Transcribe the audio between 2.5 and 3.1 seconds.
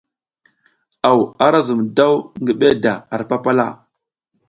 beda